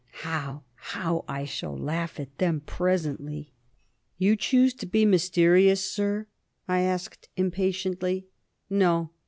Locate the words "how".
0.25-0.63, 0.73-1.25